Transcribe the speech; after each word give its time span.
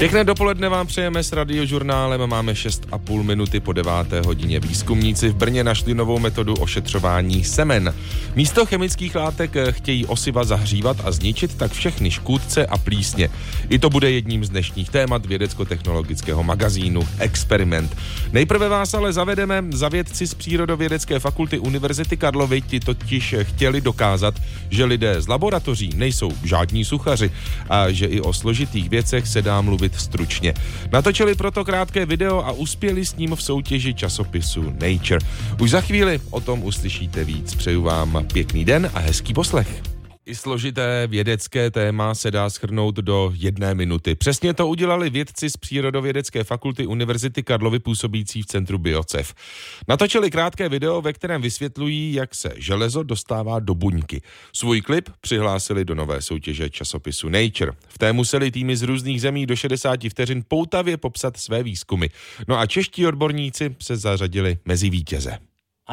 Pěkné 0.00 0.24
dopoledne 0.24 0.68
vám 0.68 0.86
přejeme 0.86 1.22
s 1.22 1.32
radiožurnálem. 1.32 2.26
Máme 2.26 2.52
6,5 2.52 3.22
minuty 3.22 3.60
po 3.60 3.72
9. 3.72 3.92
hodině. 4.26 4.60
Výzkumníci 4.60 5.28
v 5.28 5.34
Brně 5.34 5.64
našli 5.64 5.94
novou 5.94 6.18
metodu 6.18 6.54
ošetřování 6.54 7.44
semen. 7.44 7.94
Místo 8.34 8.66
chemických 8.66 9.14
látek 9.14 9.50
chtějí 9.70 10.06
osiva 10.06 10.44
zahřívat 10.44 10.96
a 11.04 11.12
zničit 11.12 11.54
tak 11.54 11.72
všechny 11.72 12.10
škůdce 12.10 12.66
a 12.66 12.78
plísně. 12.78 13.30
I 13.68 13.78
to 13.78 13.90
bude 13.90 14.10
jedním 14.10 14.44
z 14.44 14.48
dnešních 14.48 14.90
témat 14.90 15.26
vědecko-technologického 15.26 16.42
magazínu 16.42 17.08
Experiment. 17.18 17.96
Nejprve 18.32 18.68
vás 18.68 18.94
ale 18.94 19.12
zavedeme 19.12 19.64
za 19.70 19.88
vědci 19.88 20.26
z 20.26 20.34
Přírodovědecké 20.34 21.18
fakulty 21.18 21.58
Univerzity 21.58 22.16
Karlovy. 22.16 22.62
Ti 22.62 22.80
totiž 22.80 23.34
chtěli 23.42 23.80
dokázat, 23.80 24.34
že 24.70 24.84
lidé 24.84 25.22
z 25.22 25.28
laboratoří 25.28 25.90
nejsou 25.94 26.32
žádní 26.44 26.84
suchaři 26.84 27.30
a 27.68 27.90
že 27.90 28.06
i 28.06 28.20
o 28.20 28.32
složitých 28.32 28.90
věcech 28.90 29.28
se 29.28 29.42
dá 29.42 29.60
mluvit 29.60 29.89
mluvit 29.90 30.00
stručně. 30.00 30.54
Natočili 30.92 31.34
proto 31.34 31.64
krátké 31.64 32.06
video 32.06 32.44
a 32.46 32.52
uspěli 32.52 33.04
s 33.04 33.16
ním 33.16 33.36
v 33.36 33.42
soutěži 33.42 33.94
časopisu 33.94 34.62
Nature. 34.62 35.20
Už 35.60 35.70
za 35.70 35.80
chvíli 35.80 36.20
o 36.30 36.40
tom 36.40 36.64
uslyšíte 36.64 37.24
víc. 37.24 37.54
Přeju 37.54 37.82
vám 37.82 38.26
pěkný 38.32 38.64
den 38.64 38.90
a 38.94 38.98
hezký 38.98 39.34
poslech. 39.34 39.89
I 40.26 40.34
složité 40.34 41.06
vědecké 41.06 41.70
téma 41.70 42.14
se 42.14 42.30
dá 42.30 42.50
schrnout 42.50 42.94
do 42.94 43.32
jedné 43.34 43.74
minuty. 43.74 44.14
Přesně 44.14 44.54
to 44.54 44.68
udělali 44.68 45.10
vědci 45.10 45.50
z 45.50 45.56
Přírodovědecké 45.56 46.44
fakulty 46.44 46.86
Univerzity 46.86 47.42
Karlovy 47.42 47.78
působící 47.78 48.42
v 48.42 48.46
centru 48.46 48.78
Biocev. 48.78 49.34
Natočili 49.88 50.30
krátké 50.30 50.68
video, 50.68 51.02
ve 51.02 51.12
kterém 51.12 51.42
vysvětlují, 51.42 52.12
jak 52.12 52.34
se 52.34 52.52
železo 52.56 53.02
dostává 53.02 53.60
do 53.60 53.74
buňky. 53.74 54.22
Svůj 54.52 54.80
klip 54.80 55.08
přihlásili 55.20 55.84
do 55.84 55.94
nové 55.94 56.22
soutěže 56.22 56.70
časopisu 56.70 57.28
Nature. 57.28 57.72
V 57.88 57.98
té 57.98 58.12
museli 58.12 58.50
týmy 58.50 58.76
z 58.76 58.82
různých 58.82 59.20
zemí 59.20 59.46
do 59.46 59.56
60 59.56 60.00
vteřin 60.10 60.44
poutavě 60.48 60.96
popsat 60.96 61.36
své 61.36 61.62
výzkumy. 61.62 62.06
No 62.48 62.58
a 62.58 62.66
čeští 62.66 63.06
odborníci 63.06 63.76
se 63.82 63.96
zařadili 63.96 64.58
mezi 64.64 64.90
vítěze. 64.90 65.38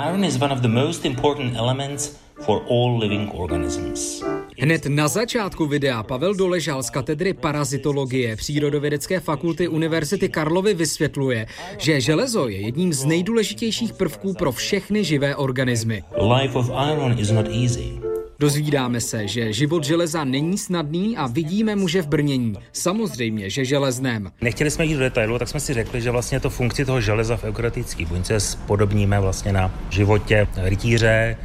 Iron 0.08 0.26
is 0.26 0.42
one 0.42 0.54
of 0.54 0.60
the 0.60 0.68
most 0.68 1.06
important 1.06 1.56
elements 1.56 2.27
for 2.48 2.64
all 2.70 2.98
living 2.98 3.30
organisms. 3.34 4.24
Hned 4.60 4.86
na 4.86 5.08
začátku 5.08 5.66
videa 5.66 6.04
Pavel 6.04 6.36
Doležal 6.36 6.84
z 6.84 6.90
katedry 6.90 7.34
parazitologie 7.34 8.36
Přírodovědecké 8.36 9.20
fakulty 9.20 9.68
Univerzity 9.68 10.30
Karlovy 10.30 10.74
vysvětluje, 10.74 11.46
že 11.78 12.02
železo 12.02 12.48
je 12.48 12.58
jedním 12.62 12.94
z 12.94 13.06
nejdůležitějších 13.06 13.94
prvků 13.94 14.34
pro 14.34 14.52
všechny 14.52 15.04
živé 15.04 15.36
organismy. 15.36 16.04
Life 16.38 16.58
of 16.58 16.70
iron 16.92 17.20
is 17.20 17.32
not 17.32 17.46
easy. 17.48 18.00
Dozvídáme 18.40 19.02
se, 19.02 19.28
že 19.28 19.54
život 19.54 19.84
železa 19.84 20.24
není 20.24 20.58
snadný 20.58 21.18
a 21.18 21.28
vidíme 21.28 21.76
muže 21.76 22.02
v 22.02 22.08
brnění. 22.08 22.54
Samozřejmě, 22.72 23.50
že 23.50 23.66
železném. 23.66 24.32
Nechtěli 24.42 24.72
jsme 24.72 24.86
jít 24.86 24.94
do 24.94 25.00
detailu, 25.00 25.40
tak 25.40 25.48
jsme 25.48 25.60
si 25.60 25.74
řekli, 25.74 26.02
že 26.02 26.12
vlastně 26.12 26.40
to 26.40 26.50
funkci 26.50 26.86
toho 26.86 27.02
železa 27.02 27.38
v 27.38 27.44
eukaryotické 27.44 28.06
buňce 28.06 28.40
spodobníme 28.40 29.20
vlastně 29.20 29.54
na 29.54 29.72
životě 29.90 30.48
rytíře, 30.56 31.38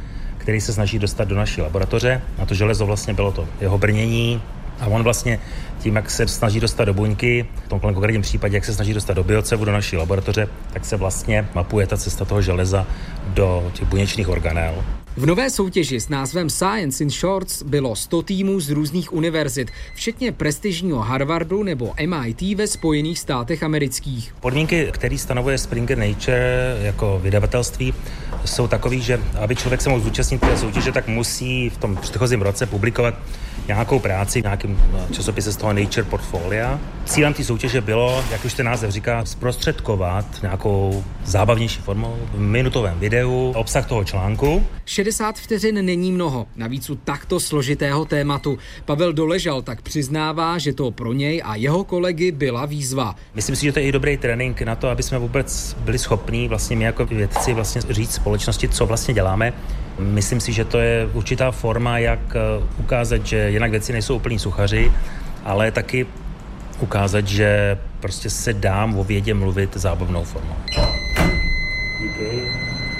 který 0.43 0.61
se 0.61 0.73
snaží 0.73 0.99
dostat 0.99 1.27
do 1.27 1.35
naší 1.35 1.61
laboratoře. 1.61 2.21
A 2.37 2.45
to 2.45 2.53
železo 2.53 2.85
vlastně 2.85 3.13
bylo 3.13 3.31
to 3.31 3.47
jeho 3.61 3.77
brnění, 3.77 4.41
a 4.79 4.87
on 4.87 5.03
vlastně 5.03 5.39
tím, 5.79 5.95
jak 5.95 6.11
se 6.11 6.27
snaží 6.27 6.59
dostat 6.59 6.85
do 6.85 6.93
buňky, 6.93 7.45
v 7.65 7.69
tom 7.69 7.79
konkrétním 7.79 8.21
případě, 8.21 8.57
jak 8.57 8.65
se 8.65 8.73
snaží 8.73 8.93
dostat 8.93 9.13
do 9.13 9.23
biocevu, 9.23 9.65
do 9.65 9.71
naší 9.71 9.97
laboratoře, 9.97 10.47
tak 10.73 10.85
se 10.85 10.97
vlastně 10.97 11.47
mapuje 11.55 11.87
ta 11.87 11.97
cesta 11.97 12.25
toho 12.25 12.41
železa 12.41 12.87
do 13.27 13.71
těch 13.73 13.87
buněčných 13.87 14.29
organel. 14.29 15.02
V 15.17 15.25
nové 15.25 15.49
soutěži 15.49 15.99
s 15.99 16.09
názvem 16.09 16.49
Science 16.49 17.03
in 17.03 17.09
Shorts 17.09 17.63
bylo 17.63 17.95
100 17.95 18.21
týmů 18.21 18.59
z 18.59 18.69
různých 18.69 19.13
univerzit, 19.13 19.71
včetně 19.95 20.31
prestižního 20.31 20.99
Harvardu 20.99 21.63
nebo 21.63 21.93
MIT 22.05 22.41
ve 22.57 22.67
Spojených 22.67 23.19
státech 23.19 23.63
amerických. 23.63 24.35
Podmínky, 24.39 24.89
které 24.91 25.17
stanovuje 25.17 25.57
Springer 25.57 25.97
Nature 25.97 26.77
jako 26.81 27.19
vydavatelství, 27.23 27.93
jsou 28.45 28.67
takové, 28.67 28.99
že 28.99 29.19
aby 29.39 29.55
člověk 29.55 29.81
se 29.81 29.89
mohl 29.89 30.01
zúčastnit 30.01 30.41
té 30.41 30.57
soutěže, 30.57 30.91
tak 30.91 31.07
musí 31.07 31.69
v 31.69 31.77
tom 31.77 31.95
předchozím 31.95 32.41
roce 32.41 32.65
publikovat 32.65 33.15
nějakou 33.67 33.99
práci 33.99 34.41
v 34.41 34.43
nějakém 34.43 34.77
eh, 34.93 35.13
časopise 35.13 35.51
z 35.51 35.57
toho 35.57 35.73
Nature 35.73 36.03
Portfolia. 36.03 36.79
Cílem 37.05 37.33
té 37.33 37.43
soutěže 37.43 37.81
bylo, 37.81 38.23
jak 38.31 38.45
už 38.45 38.53
ten 38.53 38.65
název 38.65 38.91
říká, 38.91 39.25
zprostředkovat 39.25 40.25
nějakou 40.41 41.03
zábavnější 41.25 41.81
formou 41.81 42.17
v 42.33 42.39
minutovém 42.39 42.99
videu 42.99 43.53
obsah 43.55 43.87
toho 43.87 44.03
článku. 44.03 44.65
60 45.03 45.39
vteřin 45.39 45.85
není 45.85 46.11
mnoho, 46.11 46.47
navíc 46.55 46.89
u 46.89 46.95
takto 46.95 47.39
složitého 47.39 48.05
tématu. 48.05 48.57
Pavel 48.85 49.13
Doležal 49.13 49.61
tak 49.61 49.81
přiznává, 49.81 50.57
že 50.57 50.73
to 50.73 50.91
pro 50.91 51.13
něj 51.13 51.41
a 51.45 51.55
jeho 51.55 51.83
kolegy 51.83 52.31
byla 52.31 52.65
výzva. 52.65 53.15
Myslím 53.35 53.55
si, 53.55 53.65
že 53.65 53.71
to 53.71 53.79
je 53.79 53.85
i 53.85 53.91
dobrý 53.91 54.17
trénink 54.17 54.61
na 54.61 54.75
to, 54.75 54.89
aby 54.89 55.03
jsme 55.03 55.17
vůbec 55.19 55.75
byli 55.79 55.99
schopní 55.99 56.47
vlastně 56.47 56.75
my 56.75 56.83
jako 56.83 57.05
vědci 57.05 57.53
vlastně 57.53 57.81
říct 57.89 58.13
společnosti, 58.13 58.69
co 58.69 58.85
vlastně 58.85 59.13
děláme. 59.13 59.53
Myslím 59.99 60.39
si, 60.39 60.53
že 60.53 60.65
to 60.65 60.79
je 60.79 61.09
určitá 61.13 61.51
forma, 61.51 61.97
jak 61.97 62.35
eh, 62.35 62.39
ukázat, 62.77 63.25
že 63.25 63.49
jinak 63.49 63.71
věci 63.71 63.93
nejsou 63.93 64.15
úplní 64.15 64.39
suchaři, 64.39 64.91
ale 65.43 65.71
taky 65.71 66.05
ukázat, 66.79 67.27
že 67.27 67.77
prostě 67.99 68.29
se 68.29 68.53
dám 68.53 68.99
o 68.99 69.03
vědě 69.03 69.33
mluvit 69.33 69.77
zábavnou 69.77 70.23
formou. 70.23 70.55
Díky. 72.01 72.41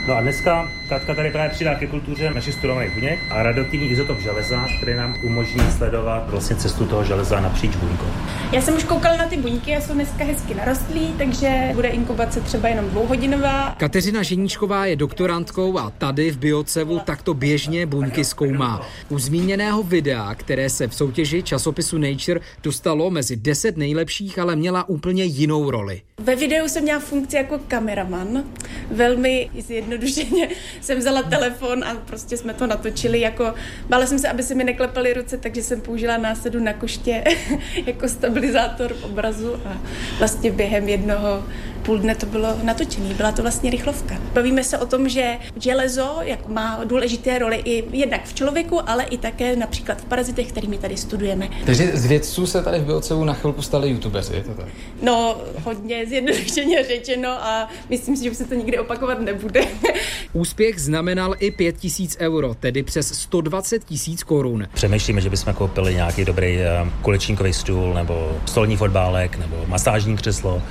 No 0.07 0.15
a 0.15 0.21
dneska 0.21 0.67
Katka 0.93 1.15
tady 1.15 1.31
právě 1.31 1.49
přidá 1.49 1.75
ke 1.75 1.87
kultuře 1.87 2.31
naši 2.33 2.51
studovaný 2.51 2.89
buněk 2.93 3.19
a 3.29 3.43
radioaktivní 3.43 3.91
izotop 3.91 4.19
železa, 4.19 4.67
který 4.77 4.95
nám 4.95 5.15
umožní 5.23 5.71
sledovat 5.77 6.29
vlastně 6.29 6.55
cestu 6.55 6.85
toho 6.85 7.03
železa 7.03 7.39
napříč 7.39 7.75
buňkou. 7.75 8.05
Já 8.51 8.61
jsem 8.61 8.75
už 8.75 8.83
koukala 8.83 9.17
na 9.17 9.27
ty 9.27 9.37
buňky 9.37 9.75
a 9.75 9.81
jsou 9.81 9.93
dneska 9.93 10.23
hezky 10.23 10.55
narostlí, 10.55 11.13
takže 11.17 11.69
bude 11.73 11.87
inkubace 11.87 12.41
třeba 12.41 12.69
jenom 12.69 12.89
dvouhodinová. 12.89 13.75
Kateřina 13.77 14.23
Ženíčková 14.23 14.85
je 14.85 14.95
doktorantkou 14.95 15.77
a 15.79 15.89
tady 15.89 16.31
v 16.31 16.37
Biocevu 16.37 16.99
takto 16.99 17.33
běžně 17.33 17.85
buňky 17.85 18.25
zkoumá. 18.25 18.87
U 19.09 19.19
zmíněného 19.19 19.83
videa, 19.83 20.35
které 20.35 20.69
se 20.69 20.87
v 20.87 20.95
soutěži 20.95 21.43
časopisu 21.43 21.97
Nature 21.97 22.39
dostalo 22.63 23.09
mezi 23.09 23.35
10 23.35 23.77
nejlepších, 23.77 24.39
ale 24.39 24.55
měla 24.55 24.89
úplně 24.89 25.23
jinou 25.23 25.71
roli. 25.71 26.01
Ve 26.19 26.35
videu 26.35 26.67
jsem 26.67 26.83
měla 26.83 26.99
funkci 26.99 27.35
jako 27.35 27.59
kameraman. 27.67 28.43
Velmi 28.91 29.49
zjednodušeně 29.59 30.49
jsem 30.83 30.99
vzala 30.99 31.23
telefon 31.23 31.83
a 31.83 31.95
prostě 31.95 32.37
jsme 32.37 32.53
to 32.53 32.67
natočili. 32.67 33.19
Jako, 33.19 33.53
bála 33.89 34.05
jsem 34.05 34.19
se, 34.19 34.29
aby 34.29 34.43
se 34.43 34.55
mi 34.55 34.63
neklepaly 34.63 35.13
ruce, 35.13 35.37
takže 35.37 35.63
jsem 35.63 35.81
použila 35.81 36.17
násadu 36.17 36.59
na 36.59 36.73
koště 36.73 37.23
jako 37.85 38.07
stabilizátor 38.09 38.95
obrazu 39.01 39.55
a 39.65 39.77
vlastně 40.19 40.51
během 40.51 40.89
jednoho 40.89 41.43
půl 41.83 41.97
dne 41.97 42.15
to 42.15 42.25
bylo 42.25 42.55
natočené, 42.63 43.13
byla 43.13 43.31
to 43.31 43.41
vlastně 43.41 43.71
rychlovka. 43.71 44.15
Bavíme 44.33 44.63
se 44.63 44.77
o 44.77 44.85
tom, 44.85 45.09
že 45.09 45.37
železo 45.59 46.17
jak 46.21 46.47
má 46.47 46.81
důležité 46.83 47.39
roli 47.39 47.61
i 47.65 47.97
jednak 47.97 48.25
v 48.25 48.33
člověku, 48.33 48.89
ale 48.89 49.03
i 49.03 49.17
také 49.17 49.55
například 49.55 50.01
v 50.01 50.05
parazitech, 50.05 50.47
kterými 50.47 50.77
tady 50.77 50.97
studujeme. 50.97 51.49
Takže 51.65 51.91
z 51.93 52.05
vědců 52.05 52.47
se 52.47 52.63
tady 52.63 52.79
v 52.79 52.85
Biocevu 52.85 53.23
na 53.23 53.33
chvilku 53.33 53.61
stali 53.61 53.89
youtubeři, 53.89 54.33
je 54.35 54.43
to 54.43 54.53
tak? 54.53 54.67
No, 55.01 55.37
hodně 55.63 56.05
zjednodušeně 56.05 56.83
řečeno 56.83 57.29
a 57.29 57.69
myslím 57.89 58.17
si, 58.17 58.23
že 58.23 58.31
už 58.31 58.37
se 58.37 58.45
to 58.45 58.53
nikdy 58.53 58.79
opakovat 58.79 59.19
nebude. 59.19 59.61
Úspěch 60.33 60.81
znamenal 60.81 61.35
i 61.39 61.51
5 61.51 61.77
tisíc 61.77 62.17
euro, 62.19 62.53
tedy 62.53 62.83
přes 62.83 63.13
120 63.13 63.83
tisíc 63.83 64.23
korun. 64.23 64.67
Přemýšlíme, 64.73 65.21
že 65.21 65.29
bychom 65.29 65.53
koupili 65.53 65.95
nějaký 65.95 66.25
dobrý 66.25 66.57
eh, 66.57 66.69
kulečníkový 67.01 67.53
stůl 67.53 67.93
nebo 67.93 68.37
stolní 68.45 68.77
fotbálek 68.77 69.37
nebo 69.37 69.55
masážní 69.67 70.17
křeslo 70.17 70.61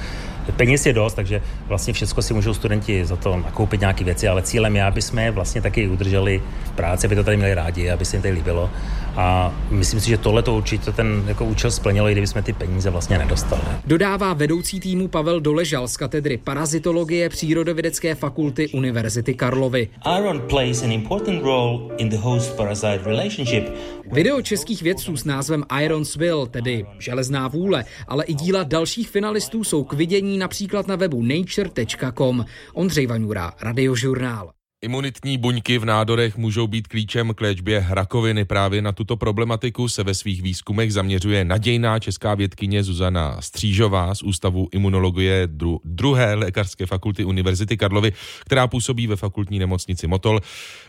Peněz 0.56 0.86
je 0.86 0.92
dost, 0.92 1.14
takže 1.14 1.42
vlastně 1.66 1.92
všechno 1.92 2.22
si 2.22 2.34
můžou 2.34 2.54
studenti 2.54 3.04
za 3.04 3.16
to 3.16 3.36
nakoupit 3.36 3.80
nějaké 3.80 4.04
věci, 4.04 4.28
ale 4.28 4.42
cílem 4.42 4.76
je, 4.76 4.84
aby 4.84 5.02
jsme 5.02 5.30
vlastně 5.30 5.62
taky 5.62 5.88
udrželi 5.88 6.42
práci, 6.72 7.06
aby 7.06 7.16
to 7.16 7.24
tady 7.24 7.36
měli 7.36 7.54
rádi, 7.54 7.90
aby 7.90 8.04
se 8.04 8.16
jim 8.16 8.22
tady 8.22 8.34
líbilo. 8.34 8.70
A 9.16 9.54
myslím 9.70 10.00
si, 10.00 10.08
že 10.08 10.18
tohle 10.18 10.42
to 10.42 10.54
určitě 10.54 10.92
ten 10.92 11.24
jako 11.26 11.44
účel 11.44 11.70
splnilo, 11.70 12.08
i 12.08 12.12
kdyby 12.12 12.26
jsme 12.26 12.42
ty 12.42 12.52
peníze 12.52 12.90
vlastně 12.90 13.18
nedostali. 13.18 13.62
Dodává 13.86 14.32
vedoucí 14.32 14.80
týmu 14.80 15.08
Pavel 15.08 15.40
Doležal 15.40 15.88
z 15.88 15.96
katedry 15.96 16.36
parazitologie 16.36 17.28
Přírodovědecké 17.28 18.14
fakulty 18.14 18.68
Univerzity 18.68 19.34
Karlovy. 19.34 19.88
Iron 20.18 20.40
plays 20.40 20.82
an 20.82 20.92
important 20.92 21.42
role 21.42 21.80
in 21.98 22.08
the 22.08 22.16
host-parasite 22.16 23.00
relationship. 23.04 23.64
Video 24.12 24.42
českých 24.42 24.82
vědců 24.82 25.16
s 25.16 25.24
názvem 25.24 25.64
Iron's 25.82 26.16
Will, 26.16 26.46
tedy 26.46 26.86
železná 26.98 27.48
vůle, 27.48 27.84
ale 28.08 28.24
i 28.24 28.34
díla 28.34 28.62
dalších 28.62 29.10
finalistů 29.10 29.64
jsou 29.64 29.84
k 29.84 29.92
vidění 29.92 30.38
například 30.38 30.86
na 30.86 30.96
webu 30.96 31.22
nature.com. 31.22 32.44
Ondřej 32.74 33.06
Vanjura, 33.06 33.52
Radiožurnál. 33.62 34.50
Imunitní 34.84 35.38
buňky 35.38 35.78
v 35.78 35.84
nádorech 35.84 36.36
můžou 36.36 36.66
být 36.66 36.88
klíčem 36.88 37.34
k 37.34 37.40
léčbě 37.40 37.86
rakoviny. 37.90 38.44
Právě 38.44 38.82
na 38.82 38.92
tuto 38.92 39.16
problematiku 39.16 39.88
se 39.88 40.02
ve 40.02 40.14
svých 40.14 40.42
výzkumech 40.42 40.92
zaměřuje 40.92 41.44
nadějná 41.44 41.98
česká 41.98 42.34
vědkyně 42.34 42.82
Zuzana 42.82 43.40
Střížová 43.40 44.14
z 44.14 44.22
Ústavu 44.22 44.68
imunologie 44.72 45.46
dru- 45.46 45.78
druhé 45.84 46.34
lékařské 46.34 46.86
fakulty 46.86 47.24
Univerzity 47.24 47.76
Karlovy, 47.76 48.12
která 48.40 48.66
působí 48.66 49.06
ve 49.06 49.16
fakultní 49.16 49.58
nemocnici 49.58 50.06
Motol. 50.06 50.40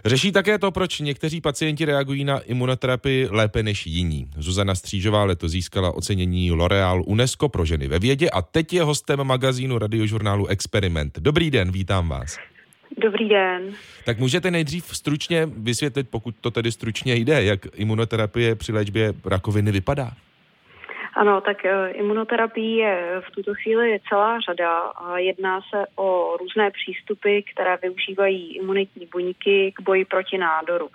Řeší 0.05 0.31
také 0.31 0.59
to, 0.59 0.71
proč 0.71 0.99
někteří 0.99 1.41
pacienti 1.41 1.85
reagují 1.85 2.23
na 2.23 2.39
imunoterapii 2.39 3.27
lépe 3.31 3.63
než 3.63 3.87
jiní. 3.87 4.27
Zuzana 4.37 4.75
Střížová 4.75 5.23
letos 5.23 5.51
získala 5.51 5.95
ocenění 5.95 6.51
L'Oreal 6.51 7.03
UNESCO 7.05 7.49
pro 7.49 7.65
ženy 7.65 7.87
ve 7.87 7.99
vědě 7.99 8.29
a 8.29 8.41
teď 8.41 8.73
je 8.73 8.83
hostem 8.83 9.23
magazínu 9.23 9.77
radiožurnálu 9.77 10.47
Experiment. 10.47 11.19
Dobrý 11.19 11.51
den, 11.51 11.71
vítám 11.71 12.09
vás. 12.09 12.37
Dobrý 12.97 13.29
den. 13.29 13.73
Tak 14.05 14.19
můžete 14.19 14.51
nejdřív 14.51 14.85
stručně 14.85 15.45
vysvětlit, 15.45 16.09
pokud 16.09 16.35
to 16.41 16.51
tedy 16.51 16.71
stručně 16.71 17.15
jde, 17.15 17.43
jak 17.43 17.59
imunoterapie 17.75 18.55
při 18.55 18.71
léčbě 18.71 19.13
rakoviny 19.25 19.71
vypadá? 19.71 20.11
Ano, 21.15 21.41
tak 21.41 21.57
uh, 21.65 21.71
imunoterapii 21.99 22.77
je 22.77 23.21
v 23.27 23.31
tuto 23.31 23.53
chvíli 23.53 23.99
celá 24.09 24.39
řada 24.39 24.79
a 24.79 25.17
jedná 25.17 25.61
se 25.61 25.85
o 25.95 26.37
různé 26.37 26.71
přístupy, 26.71 27.39
které 27.53 27.77
využívají 27.81 28.57
imunitní 28.57 29.07
buňky 29.11 29.73
k 29.75 29.81
boji 29.81 30.05
proti 30.05 30.37
nádoru. 30.37 30.89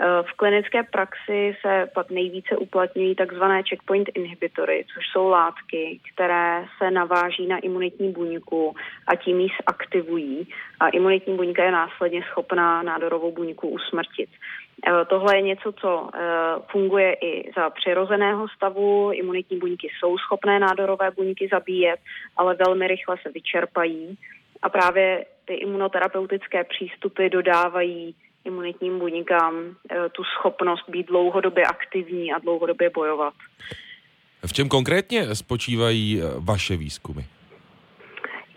Eh, 0.00 0.22
v 0.22 0.32
klinické 0.36 0.82
praxi 0.82 1.56
se 1.60 1.90
pak 1.94 2.10
nejvíce 2.10 2.56
uplatňují 2.56 3.14
takzvané 3.14 3.62
checkpoint 3.62 4.08
inhibitory, 4.14 4.84
což 4.94 5.04
jsou 5.06 5.28
látky, 5.28 6.00
které 6.14 6.64
se 6.78 6.90
naváží 6.90 7.46
na 7.46 7.58
imunitní 7.58 8.12
buňku 8.12 8.74
a 9.06 9.16
tím 9.16 9.40
ji 9.40 9.48
aktivují 9.66 10.48
a 10.80 10.88
imunitní 10.88 11.36
buňka 11.36 11.64
je 11.64 11.72
následně 11.72 12.22
schopná 12.30 12.82
nádorovou 12.82 13.32
buňku 13.32 13.68
usmrtit. 13.68 14.30
Eh, 14.86 15.04
tohle 15.04 15.36
je 15.36 15.42
něco, 15.42 15.72
co 15.72 16.10
eh, 16.14 16.18
funguje 16.70 17.14
i 17.14 17.52
za 17.56 17.70
přirozeného 17.70 18.48
stavu. 18.48 19.10
Imunitní 19.12 19.58
buňky 19.58 19.88
jsou 19.98 20.18
schopné 20.18 20.58
nádorové 20.58 21.10
buňky 21.10 21.48
zabíjet, 21.52 22.00
ale 22.36 22.54
velmi 22.54 22.88
rychle 22.88 23.16
se 23.22 23.30
vyčerpají. 23.30 24.18
A 24.62 24.68
právě 24.68 25.24
ty 25.44 25.54
imunoterapeutické 25.54 26.64
přístupy 26.64 27.28
dodávají 27.28 28.14
imunitním 28.48 28.98
buňkám 28.98 29.54
eh, 29.56 30.08
tu 30.08 30.22
schopnost 30.24 30.84
být 30.88 31.06
dlouhodobě 31.06 31.64
aktivní 31.64 32.32
a 32.32 32.38
dlouhodobě 32.38 32.90
bojovat. 32.90 33.34
V 34.46 34.52
čem 34.52 34.68
konkrétně 34.68 35.34
spočívají 35.34 36.22
vaše 36.38 36.76
výzkumy? 36.76 37.37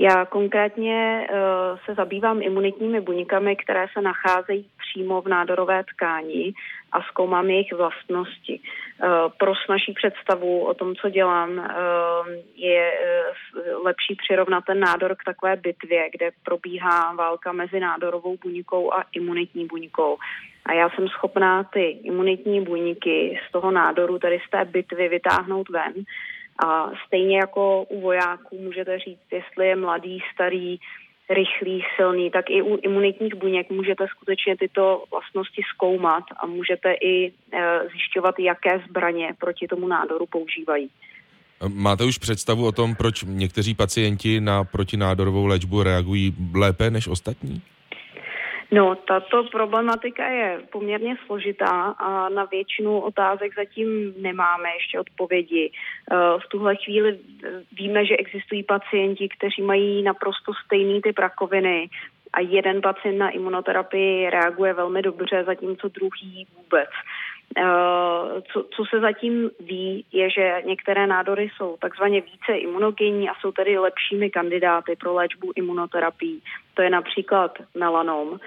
Já 0.02 0.26
konkrétně 0.26 1.28
uh, 1.30 1.80
se 1.86 1.94
zabývám 1.94 2.42
imunitními 2.42 3.02
buňkami, 3.02 3.56
které 3.56 3.86
se 3.94 4.02
nacházejí 4.02 4.70
přímo 4.78 5.22
v 5.22 5.28
nádorové 5.28 5.84
tkáni 5.84 6.54
a 6.92 7.02
zkoumám 7.02 7.50
jejich 7.50 7.74
vlastnosti. 7.74 8.60
Uh, 8.60 9.10
pro 9.38 9.54
naší 9.70 9.94
představu 9.94 10.66
o 10.66 10.74
tom, 10.74 10.96
co 10.96 11.10
dělám, 11.10 11.50
uh, 11.50 11.66
je 12.56 12.92
lepší 13.84 14.16
přirovnat 14.16 14.64
ten 14.66 14.80
nádor 14.80 15.16
k 15.16 15.24
takové 15.26 15.56
bitvě, 15.56 16.10
kde 16.10 16.32
probíhá 16.44 17.14
válka 17.14 17.52
mezi 17.52 17.80
nádorovou 17.80 18.38
buňkou 18.44 18.94
a 18.94 19.04
imunitní 19.14 19.66
buňkou. 19.66 20.18
A 20.66 20.74
já 20.74 20.90
jsem 20.90 21.08
schopná 21.08 21.64
ty 21.64 21.90
imunitní 21.90 22.62
buňky 22.62 23.40
z 23.48 23.52
toho 23.52 23.72
nádoru, 23.72 24.20
tedy 24.20 24.40
z 24.48 24.50
té 24.50 24.66
bitvy, 24.66 25.10
vytáhnout 25.10 25.70
ven 25.70 25.94
a 26.66 26.92
stejně 27.08 27.38
jako 27.38 27.84
u 27.84 28.02
vojáků 28.02 28.58
můžete 28.62 29.00
říct, 29.00 29.28
jestli 29.32 29.68
je 29.68 29.76
mladý, 29.76 30.20
starý, 30.34 30.80
rychlý, 31.30 31.84
silný, 31.96 32.32
tak 32.32 32.50
i 32.50 32.62
u 32.62 32.78
imunitních 32.82 33.36
buněk 33.36 33.70
můžete 33.70 34.08
skutečně 34.08 34.58
tyto 34.58 35.04
vlastnosti 35.12 35.62
zkoumat 35.74 36.24
a 36.38 36.46
můžete 36.46 36.94
i 36.94 37.28
e, 37.28 37.32
zjišťovat, 37.90 38.40
jaké 38.40 38.80
zbraně 38.90 39.34
proti 39.40 39.68
tomu 39.68 39.88
nádoru 39.88 40.26
používají. 40.26 40.90
Máte 41.68 42.06
už 42.06 42.18
představu 42.18 42.66
o 42.66 42.72
tom, 42.72 42.96
proč 42.96 43.24
někteří 43.28 43.76
pacienti 43.76 44.42
na 44.42 44.64
protinádorovou 44.64 45.46
léčbu 45.46 45.84
reagují 45.84 46.36
lépe 46.54 46.90
než 46.90 47.08
ostatní? 47.08 47.62
No, 48.74 48.96
tato 48.96 49.44
problematika 49.44 50.28
je 50.28 50.62
poměrně 50.72 51.16
složitá 51.26 51.96
a 51.98 52.30
na 52.30 52.46
většinu 52.46 53.00
otázek 53.00 53.56
zatím 53.56 54.14
nemáme 54.18 54.70
ještě 54.74 55.00
odpovědi. 55.00 55.72
Eh, 55.72 56.16
v 56.16 56.50
tuhle 56.50 56.76
chvíli 56.76 57.20
víme, 57.72 58.06
že 58.06 58.18
existují 58.18 58.64
pacienti, 58.64 59.30
kteří 59.30 59.62
mají 59.62 60.04
naprosto 60.04 60.52
stejný 60.66 61.02
typ 61.02 61.20
rakoviny 61.20 61.90
a 62.34 62.40
jeden 62.40 62.82
pacient 62.82 63.18
na 63.18 63.30
imunoterapii 63.30 64.30
reaguje 64.30 64.74
velmi 64.74 65.02
dobře, 65.02 65.44
zatímco 65.44 65.88
druhý 65.88 66.48
vůbec. 66.56 66.90
Eh, 67.58 68.42
co, 68.54 68.66
co 68.76 68.84
se 68.90 69.00
zatím 69.00 69.52
ví, 69.60 70.06
je, 70.12 70.30
že 70.30 70.62
některé 70.66 71.08
nádory 71.08 71.50
jsou 71.56 71.78
takzvaně 71.78 72.22
více 72.22 72.54
imunogenní 72.54 73.30
a 73.30 73.34
jsou 73.42 73.52
tedy 73.52 73.78
lepšími 73.78 74.30
kandidáty 74.30 74.96
pro 74.96 75.14
léčbu 75.14 75.52
imunoterapii. 75.56 76.40
To 76.74 76.82
je 76.82 76.90
například 76.90 77.58
melanom. 77.76 78.40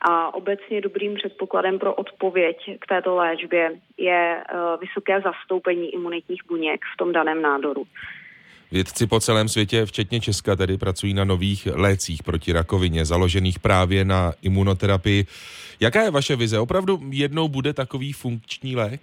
A 0.00 0.34
obecně 0.34 0.80
dobrým 0.80 1.14
předpokladem 1.14 1.78
pro 1.78 1.94
odpověď 1.94 2.56
k 2.80 2.86
této 2.86 3.16
léčbě 3.16 3.72
je 3.98 4.42
eh, 4.48 4.54
vysoké 4.80 5.20
zastoupení 5.20 5.94
imunitních 5.94 6.42
buněk 6.48 6.80
v 6.94 6.96
tom 6.96 7.12
daném 7.12 7.42
nádoru. 7.42 7.84
Vědci 8.72 9.06
po 9.06 9.20
celém 9.20 9.48
světě, 9.48 9.86
včetně 9.86 10.20
Česka, 10.20 10.56
tedy 10.56 10.78
pracují 10.78 11.14
na 11.14 11.24
nových 11.24 11.68
lécích 11.74 12.22
proti 12.22 12.52
rakovině, 12.52 13.04
založených 13.04 13.58
právě 13.58 14.04
na 14.04 14.32
imunoterapii. 14.42 15.26
Jaká 15.80 16.02
je 16.02 16.10
vaše 16.10 16.36
vize? 16.36 16.58
Opravdu 16.58 17.00
jednou 17.10 17.48
bude 17.48 17.72
takový 17.72 18.12
funkční 18.12 18.76
lék? 18.76 19.00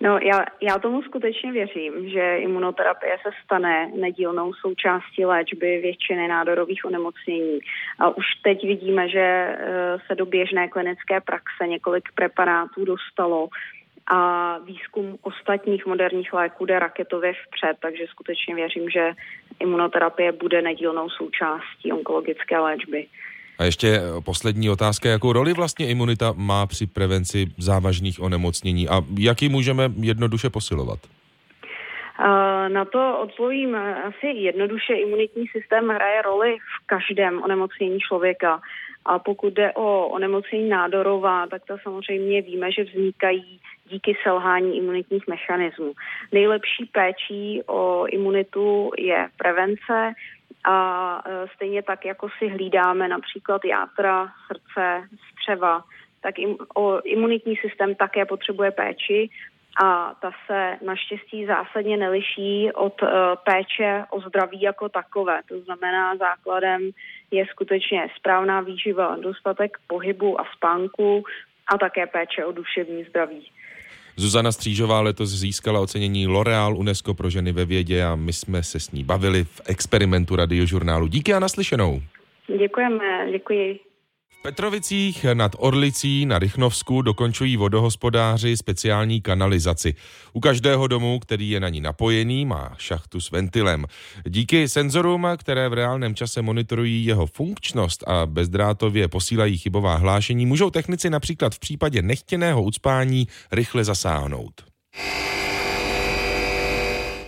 No, 0.00 0.18
já, 0.18 0.44
já 0.62 0.78
tomu 0.78 1.02
skutečně 1.02 1.52
věřím, 1.52 2.08
že 2.08 2.36
imunoterapie 2.36 3.16
se 3.22 3.30
stane 3.44 3.90
nedílnou 4.00 4.52
součástí 4.54 5.24
léčby 5.24 5.80
většiny 5.82 6.28
nádorových 6.28 6.84
onemocnění. 6.84 7.58
A 7.98 8.08
už 8.10 8.24
teď 8.42 8.62
vidíme, 8.62 9.08
že 9.08 9.20
eh, 9.20 9.56
se 10.06 10.14
do 10.14 10.26
běžné 10.26 10.68
klinické 10.68 11.20
praxe 11.20 11.66
několik 11.68 12.08
preparátů 12.14 12.84
dostalo 12.84 13.48
a 14.06 14.58
výzkum 14.58 15.18
ostatních 15.22 15.86
moderních 15.86 16.32
léků 16.32 16.66
jde 16.66 16.78
raketově 16.78 17.32
vpřed, 17.32 17.76
takže 17.80 18.04
skutečně 18.10 18.54
věřím, 18.54 18.90
že 18.90 19.12
imunoterapie 19.60 20.32
bude 20.32 20.62
nedílnou 20.62 21.10
součástí 21.10 21.92
onkologické 21.92 22.58
léčby. 22.58 23.06
A 23.58 23.64
ještě 23.64 23.88
eh, 23.88 24.20
poslední 24.24 24.70
otázka, 24.70 25.08
jakou 25.08 25.32
roli 25.32 25.52
vlastně 25.52 25.88
imunita 25.88 26.32
má 26.36 26.66
při 26.66 26.86
prevenci 26.86 27.46
závažných 27.58 28.20
onemocnění 28.20 28.88
a 28.88 29.02
jak 29.18 29.42
ji 29.42 29.48
můžeme 29.48 29.92
jednoduše 30.00 30.50
posilovat? 30.50 30.98
Na 32.68 32.84
to 32.84 33.18
odpovím 33.18 33.76
asi 33.76 34.26
jednoduše. 34.26 34.94
Imunitní 34.94 35.46
systém 35.48 35.88
hraje 35.88 36.22
roli 36.22 36.56
v 36.56 36.86
každém 36.86 37.42
onemocnění 37.42 37.98
člověka. 38.00 38.60
A 39.04 39.18
pokud 39.18 39.52
jde 39.52 39.72
o 39.72 40.06
onemocnění 40.06 40.68
nádorová, 40.68 41.46
tak 41.46 41.62
to 41.64 41.76
samozřejmě 41.82 42.42
víme, 42.42 42.72
že 42.72 42.84
vznikají 42.84 43.60
díky 43.88 44.16
selhání 44.22 44.76
imunitních 44.76 45.28
mechanismů. 45.28 45.92
Nejlepší 46.32 46.84
péčí 46.92 47.62
o 47.66 48.06
imunitu 48.08 48.90
je 48.98 49.28
prevence, 49.36 50.14
a 50.64 51.22
e, 51.26 51.48
stejně 51.54 51.82
tak, 51.82 52.04
jako 52.04 52.28
si 52.38 52.48
hlídáme 52.48 53.08
například 53.08 53.64
játra, 53.64 54.28
srdce, 54.46 55.08
střeva, 55.32 55.84
tak 56.20 56.38
im, 56.38 56.56
o, 56.74 57.00
imunitní 57.04 57.56
systém 57.56 57.94
také 57.94 58.24
potřebuje 58.24 58.70
péči 58.70 59.30
a 59.82 60.14
ta 60.20 60.30
se 60.46 60.78
naštěstí 60.84 61.46
zásadně 61.46 61.96
neliší 61.96 62.72
od 62.72 63.02
uh, 63.02 63.08
péče 63.44 64.04
o 64.10 64.20
zdraví 64.20 64.60
jako 64.60 64.88
takové. 64.88 65.40
To 65.48 65.60
znamená, 65.60 66.16
základem 66.16 66.90
je 67.30 67.46
skutečně 67.46 68.08
správná 68.16 68.60
výživa, 68.60 69.16
dostatek 69.16 69.78
pohybu 69.86 70.40
a 70.40 70.44
spánku 70.56 71.24
a 71.74 71.78
také 71.78 72.06
péče 72.06 72.44
o 72.44 72.52
duševní 72.52 73.04
zdraví. 73.04 73.50
Zuzana 74.16 74.52
Střížová 74.52 75.00
letos 75.00 75.30
získala 75.30 75.80
ocenění 75.80 76.26
L'Oreal 76.26 76.76
UNESCO 76.76 77.14
pro 77.14 77.30
ženy 77.30 77.52
ve 77.52 77.64
vědě 77.64 78.04
a 78.04 78.14
my 78.14 78.32
jsme 78.32 78.62
se 78.62 78.80
s 78.80 78.90
ní 78.90 79.04
bavili 79.04 79.44
v 79.44 79.60
experimentu 79.64 80.36
radiožurnálu. 80.36 81.06
Díky 81.06 81.34
a 81.34 81.38
naslyšenou. 81.38 82.02
Děkujeme, 82.58 83.32
děkuji. 83.32 83.80
Petrovicích 84.44 85.26
nad 85.34 85.52
Orlicí 85.58 86.26
na 86.26 86.38
Rychnovsku 86.38 87.02
dokončují 87.02 87.56
vodohospodáři 87.56 88.56
speciální 88.56 89.20
kanalizaci. 89.20 89.94
U 90.32 90.40
každého 90.40 90.86
domu, 90.86 91.18
který 91.18 91.50
je 91.50 91.60
na 91.60 91.68
ní 91.68 91.80
napojený, 91.80 92.44
má 92.44 92.74
šachtu 92.78 93.20
s 93.20 93.30
ventilem. 93.30 93.86
Díky 94.28 94.68
senzorům, 94.68 95.28
které 95.36 95.68
v 95.68 95.72
reálném 95.72 96.14
čase 96.14 96.42
monitorují 96.42 97.04
jeho 97.04 97.26
funkčnost 97.26 98.08
a 98.08 98.26
bezdrátově 98.26 99.08
posílají 99.08 99.58
chybová 99.58 99.96
hlášení, 99.96 100.46
můžou 100.46 100.70
technici 100.70 101.10
například 101.10 101.54
v 101.54 101.58
případě 101.58 102.02
nechtěného 102.02 102.62
ucpání 102.62 103.28
rychle 103.52 103.84
zasáhnout. 103.84 104.52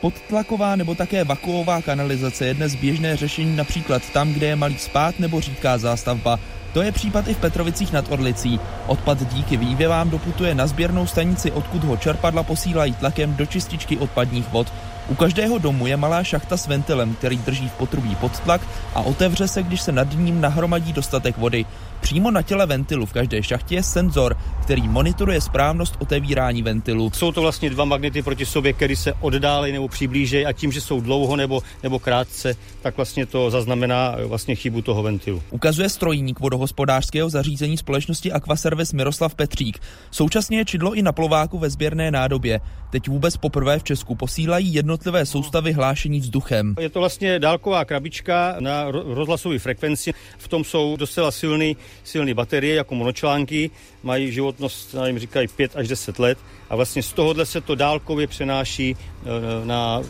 Podtlaková 0.00 0.76
nebo 0.76 0.94
také 0.94 1.24
vakuová 1.24 1.82
kanalizace 1.82 2.46
je 2.46 2.54
dnes 2.54 2.74
běžné 2.74 3.16
řešení 3.16 3.56
například 3.56 4.10
tam, 4.10 4.32
kde 4.32 4.46
je 4.46 4.56
malý 4.56 4.78
spát 4.78 5.18
nebo 5.20 5.40
řídká 5.40 5.78
zástavba. 5.78 6.40
To 6.76 6.82
je 6.82 6.92
případ 6.92 7.28
i 7.28 7.34
v 7.34 7.38
Petrovicích 7.38 7.92
nad 7.92 8.12
Orlicí. 8.12 8.60
Odpad 8.86 9.34
díky 9.34 9.56
vývěvám 9.56 10.10
doputuje 10.10 10.54
na 10.54 10.66
sběrnou 10.66 11.06
stanici, 11.06 11.52
odkud 11.52 11.84
ho 11.84 11.96
čerpadla 11.96 12.42
posílají 12.42 12.94
tlakem 12.94 13.36
do 13.36 13.46
čističky 13.46 13.98
odpadních 13.98 14.52
vod. 14.52 14.72
U 15.08 15.14
každého 15.14 15.58
domu 15.58 15.86
je 15.86 15.96
malá 15.96 16.24
šachta 16.24 16.56
s 16.56 16.66
ventilem, 16.66 17.14
který 17.14 17.36
drží 17.36 17.68
v 17.68 17.72
potrubí 17.72 18.16
pod 18.16 18.40
tlak 18.40 18.60
a 18.94 19.00
otevře 19.00 19.48
se, 19.48 19.62
když 19.62 19.80
se 19.80 19.92
nad 19.92 20.08
ním 20.18 20.40
nahromadí 20.40 20.92
dostatek 20.92 21.38
vody. 21.38 21.64
Přímo 22.00 22.30
na 22.30 22.42
těle 22.42 22.66
ventilu 22.66 23.06
v 23.06 23.12
každé 23.12 23.42
šachtě 23.42 23.74
je 23.74 23.82
senzor, 23.82 24.36
který 24.62 24.88
monitoruje 24.88 25.40
správnost 25.40 25.96
otevírání 25.98 26.62
ventilu. 26.62 27.10
Jsou 27.14 27.32
to 27.32 27.40
vlastně 27.40 27.70
dva 27.70 27.84
magnety 27.84 28.22
proti 28.22 28.46
sobě, 28.46 28.72
které 28.72 28.96
se 28.96 29.12
oddálej 29.12 29.72
nebo 29.72 29.88
přiblížejí 29.88 30.46
a 30.46 30.52
tím, 30.52 30.72
že 30.72 30.80
jsou 30.80 31.00
dlouho 31.00 31.36
nebo, 31.36 31.62
nebo 31.82 31.98
krátce, 31.98 32.56
tak 32.82 32.96
vlastně 32.96 33.26
to 33.26 33.50
zaznamená 33.50 34.16
vlastně 34.26 34.54
chybu 34.54 34.82
toho 34.82 35.02
ventilu. 35.02 35.42
Ukazuje 35.50 35.88
strojník 35.88 36.40
vodohospodářského 36.40 37.28
zařízení 37.28 37.76
společnosti 37.76 38.32
Aquaservice 38.32 38.96
Miroslav 38.96 39.34
Petřík. 39.34 39.78
Současně 40.10 40.58
je 40.58 40.64
čidlo 40.64 40.94
i 40.94 41.02
na 41.02 41.12
plováku 41.12 41.58
ve 41.58 41.70
sběrné 41.70 42.10
nádobě. 42.10 42.60
Teď 42.90 43.08
vůbec 43.08 43.36
poprvé 43.36 43.78
v 43.78 43.84
Česku 43.84 44.14
posílají 44.14 44.72
jednotlivé 44.96 45.26
soustavy 45.26 45.72
hlášení 45.72 46.20
vzduchem. 46.20 46.74
Je 46.80 46.88
to 46.88 47.00
vlastně 47.00 47.38
dálková 47.38 47.84
krabička 47.84 48.56
na 48.60 48.90
rozhlasové 48.90 49.58
frekvenci. 49.58 50.14
V 50.38 50.48
tom 50.48 50.64
jsou 50.64 50.96
docela 50.96 51.30
silný 51.30 51.76
silné 52.04 52.34
baterie 52.34 52.74
jako 52.74 52.94
monočlánky, 52.94 53.70
mají 54.02 54.32
životnost, 54.32 54.96
jim 55.06 55.18
říkají 55.18 55.48
5 55.48 55.76
až 55.76 55.88
10 55.88 56.18
let 56.18 56.38
a 56.70 56.76
vlastně 56.76 57.02
z 57.02 57.12
tohohle 57.12 57.46
se 57.46 57.60
to 57.60 57.74
dálkově 57.74 58.26
přenáší 58.26 58.96
e, 58.96 59.66
na, 59.66 60.00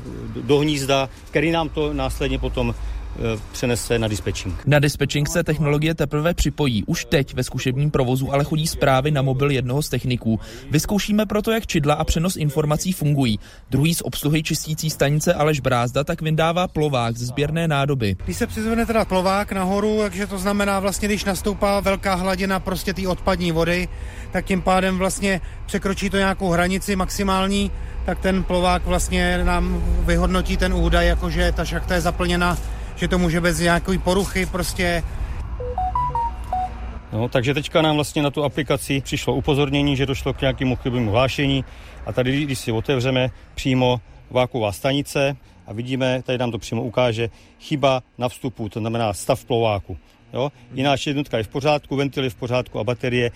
do 0.41 0.59
hnízda, 0.59 1.09
který 1.31 1.51
nám 1.51 1.69
to 1.69 1.93
následně 1.93 2.39
potom 2.39 2.75
Eh, 2.75 2.96
přenese 3.53 3.99
na 3.99 4.09
dispečing. 4.09 4.63
Na 4.67 4.79
dispečing 4.79 5.29
se 5.29 5.45
technologie 5.45 5.95
teprve 5.95 6.35
připojí. 6.35 6.85
Už 6.85 7.05
teď 7.05 7.35
ve 7.35 7.45
zkušebním 7.45 7.91
provozu 7.91 8.33
ale 8.33 8.45
chodí 8.45 8.67
zprávy 8.67 9.11
na 9.11 9.23
mobil 9.23 9.51
jednoho 9.51 9.83
z 9.83 9.89
techniků. 9.89 10.41
Vyzkoušíme 10.71 11.27
proto, 11.27 11.51
jak 11.51 11.67
čidla 11.67 11.95
a 11.95 12.05
přenos 12.05 12.37
informací 12.37 12.93
fungují. 12.93 13.39
Druhý 13.71 13.95
z 13.95 14.03
obsluhy 14.03 14.43
čistící 14.43 14.91
stanice 14.91 15.35
Aleš 15.35 15.61
Brázda 15.61 16.05
tak 16.05 16.23
vydává 16.23 16.69
plovák 16.69 17.17
ze 17.17 17.27
sběrné 17.27 17.69
nádoby. 17.69 18.17
Když 18.25 18.37
se 18.37 18.47
přizvene 18.47 18.87
teda 18.87 19.05
plovák 19.05 19.53
nahoru, 19.53 19.99
takže 20.03 20.27
to 20.27 20.39
znamená 20.39 20.81
vlastně, 20.81 21.09
když 21.09 21.25
nastoupá 21.25 21.81
velká 21.81 22.15
hladina 22.15 22.61
prostě 22.61 22.95
té 22.95 23.09
odpadní 23.09 23.53
vody, 23.53 23.89
tak 24.33 24.45
tím 24.45 24.63
pádem 24.63 24.99
vlastně 24.99 25.41
překročí 25.67 26.11
to 26.11 26.17
nějakou 26.17 26.51
hranici 26.51 26.97
maximální, 26.97 27.71
tak 28.07 28.19
ten 28.19 28.43
plovák 28.43 28.87
vlastně 28.87 29.45
nám 29.45 29.85
vyhodnotí 30.05 30.57
ten 30.57 30.75
údaj, 30.75 31.07
jakože 31.07 31.53
ta 31.53 31.65
šachta 31.65 31.95
je 31.95 32.01
zaplněna 32.01 32.59
že 32.97 33.09
to 33.09 33.19
může 33.19 33.41
bez 33.41 33.59
nějaké 33.59 33.99
poruchy 33.99 34.47
prostě 34.47 35.03
No, 37.13 37.29
takže 37.29 37.55
teďka 37.55 37.83
nám 37.83 37.95
vlastně 37.95 38.23
na 38.23 38.31
tu 38.31 38.45
aplikaci 38.45 39.01
přišlo 39.01 39.35
upozornění, 39.35 39.97
že 39.97 40.07
došlo 40.07 40.33
k 40.33 40.41
nějakému 40.41 40.77
chybnému 40.77 41.11
hlášení 41.11 41.65
a 42.07 42.13
tady, 42.13 42.45
když 42.45 42.59
si 42.59 42.73
otevřeme 42.73 43.31
přímo 43.55 44.01
váková 44.31 44.73
stanice 44.73 45.37
a 45.67 45.73
vidíme, 45.73 46.23
tady 46.23 46.39
nám 46.39 46.51
to 46.51 46.59
přímo 46.59 46.83
ukáže, 46.83 47.31
chyba 47.61 48.03
na 48.19 48.29
vstupu, 48.29 48.69
to 48.69 48.81
znamená 48.81 49.13
stav 49.13 49.45
plováku. 49.45 49.99
Jo? 50.33 50.53
Jiná 50.75 50.95
jednotka 51.07 51.39
je 51.39 51.45
v 51.45 51.49
pořádku, 51.49 51.97
ventil 51.97 52.25
je 52.25 52.31
v 52.31 52.35
pořádku 52.35 52.79
a 52.79 52.85
baterie 52.85 53.31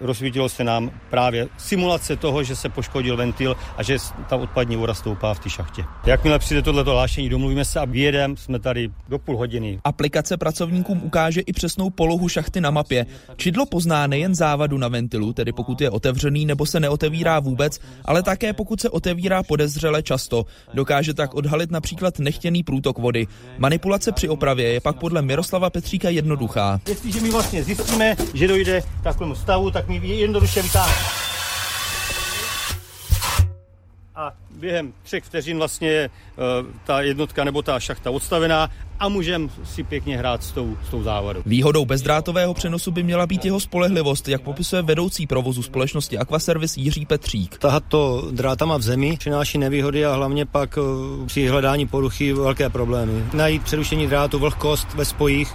rozsvítilo 0.00 0.48
se 0.48 0.64
nám 0.64 0.90
právě 1.10 1.48
simulace 1.58 2.16
toho, 2.16 2.42
že 2.42 2.56
se 2.56 2.68
poškodil 2.68 3.16
ventil 3.16 3.56
a 3.76 3.82
že 3.82 3.96
ta 4.28 4.36
odpadní 4.36 4.76
voda 4.76 4.94
stoupá 4.94 5.34
v 5.34 5.38
té 5.38 5.50
šachtě. 5.50 5.84
Jakmile 6.06 6.38
přijde 6.38 6.62
tohleto 6.62 6.92
hlášení, 6.92 7.28
domluvíme 7.28 7.64
se 7.64 7.80
a 7.80 7.84
vyjedem, 7.84 8.36
jsme 8.36 8.58
tady 8.58 8.90
do 9.08 9.18
půl 9.18 9.36
hodiny. 9.36 9.80
Aplikace 9.84 10.36
pracovníkům 10.36 11.02
ukáže 11.04 11.40
i 11.40 11.52
přesnou 11.52 11.90
polohu 11.90 12.28
šachty 12.28 12.60
na 12.60 12.70
mapě. 12.70 13.06
Čidlo 13.36 13.66
pozná 13.66 14.06
nejen 14.06 14.34
závadu 14.34 14.78
na 14.78 14.88
ventilu, 14.88 15.32
tedy 15.32 15.52
pokud 15.52 15.80
je 15.80 15.90
otevřený 15.90 16.46
nebo 16.46 16.66
se 16.66 16.80
neotevírá 16.80 17.40
vůbec, 17.40 17.80
ale 18.04 18.22
také 18.22 18.52
pokud 18.52 18.80
se 18.80 18.90
otevírá 18.90 19.42
podezřele 19.42 20.02
často. 20.02 20.46
Dokáže 20.74 21.14
tak 21.14 21.34
odhalit 21.34 21.70
například 21.70 22.18
nechtěný 22.18 22.62
průtok 22.62 22.98
vody. 22.98 23.26
Manipulace 23.58 24.12
při 24.12 24.28
opravě 24.28 24.72
je 24.72 24.80
pak 24.80 24.96
podle 24.98 25.22
Miroslava 25.22 25.70
Petříka 25.70 26.08
jednoduchá. 26.08 26.80
Jestliže 26.88 27.20
my 27.20 27.30
vlastně 27.30 27.64
zjistíme, 27.64 28.16
že 28.34 28.48
dojde 28.48 28.80
k 28.80 29.02
takovému 29.02 29.34
stavu, 29.34 29.70
tak 29.70 29.83
tak 29.84 30.00
mi 30.00 30.08
jednoduše 30.08 30.62
vytáhne. 30.62 30.94
A 34.16 34.32
během 34.50 34.92
třech 35.02 35.24
vteřin 35.24 35.58
vlastně 35.58 36.10
uh, 36.36 36.70
ta 36.84 37.00
jednotka 37.00 37.44
nebo 37.44 37.62
ta 37.62 37.80
šachta 37.80 38.10
odstavená 38.10 38.70
a 38.98 39.08
můžeme 39.08 39.48
si 39.64 39.82
pěkně 39.82 40.18
hrát 40.18 40.42
s 40.42 40.52
tou, 40.52 40.76
s 40.86 40.90
tou 40.90 41.02
závadou. 41.02 41.42
Výhodou 41.46 41.84
bezdrátového 41.84 42.54
přenosu 42.54 42.90
by 42.90 43.02
měla 43.02 43.26
být 43.26 43.44
jeho 43.44 43.60
spolehlivost, 43.60 44.28
jak 44.28 44.42
popisuje 44.42 44.82
vedoucí 44.82 45.26
provozu 45.26 45.62
společnosti 45.62 46.18
Aquaservice 46.18 46.80
Jiří 46.80 47.06
Petřík. 47.06 47.58
Tahat 47.58 47.84
to 47.88 48.28
drátama 48.30 48.76
v 48.76 48.82
zemi 48.82 49.16
přináší 49.18 49.58
nevýhody 49.58 50.06
a 50.06 50.14
hlavně 50.14 50.46
pak 50.46 50.76
uh, 50.76 51.26
při 51.26 51.48
hledání 51.48 51.86
poruchy 51.86 52.32
velké 52.32 52.68
problémy. 52.68 53.24
Najít 53.32 53.62
přerušení 53.62 54.06
drátu, 54.06 54.38
vlhkost 54.38 54.94
ve 54.94 55.04
spojích, 55.04 55.54